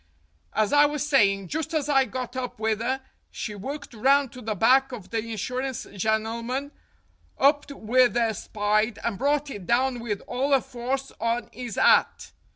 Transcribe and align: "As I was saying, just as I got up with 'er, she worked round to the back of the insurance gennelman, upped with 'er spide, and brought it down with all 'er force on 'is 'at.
"As 0.53 0.73
I 0.73 0.87
was 0.87 1.07
saying, 1.07 1.49
just 1.49 1.75
as 1.75 1.87
I 1.87 2.05
got 2.05 2.35
up 2.35 2.57
with 2.59 2.81
'er, 2.81 3.01
she 3.29 3.53
worked 3.53 3.93
round 3.93 4.31
to 4.31 4.41
the 4.41 4.55
back 4.55 4.91
of 4.91 5.11
the 5.11 5.19
insurance 5.19 5.85
gennelman, 5.93 6.71
upped 7.37 7.71
with 7.71 8.17
'er 8.17 8.33
spide, 8.33 8.97
and 9.03 9.19
brought 9.19 9.51
it 9.51 9.67
down 9.67 9.99
with 9.99 10.21
all 10.21 10.55
'er 10.55 10.61
force 10.61 11.11
on 11.19 11.49
'is 11.53 11.77
'at. 11.77 12.31